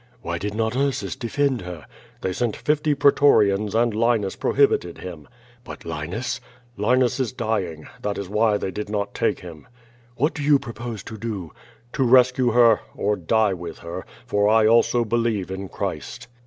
"Why 0.23 0.39
did 0.39 0.55
not 0.55 0.75
Ursus 0.75 1.15
defend 1.15 1.61
her?" 1.61 1.85
"They 2.21 2.33
sent 2.33 2.55
fifty 2.55 2.95
pretorians, 2.95 3.75
and 3.75 3.93
Linus 3.93 4.35
prohibited 4.35 4.97
him." 4.97 5.27
"But 5.63 5.85
Linus?" 5.85 6.41
"Linus 6.75 7.19
is 7.19 7.31
dying. 7.31 7.85
That 8.01 8.17
is 8.17 8.27
why 8.27 8.57
they 8.57 8.71
did 8.71 8.89
not 8.89 9.13
take 9.13 9.41
him." 9.41 9.67
^TThat 10.19 10.33
do 10.33 10.41
you 10.41 10.57
propose 10.57 11.03
to 11.03 11.19
do?" 11.19 11.51
"To 11.93 12.03
rescue 12.03 12.49
her, 12.49 12.79
or 12.95 13.15
die 13.15 13.53
with 13.53 13.77
her, 13.85 14.03
for 14.25 14.49
I 14.49 14.65
also 14.65 15.05
believe 15.05 15.51
in 15.51 15.69
Christ." 15.69 16.27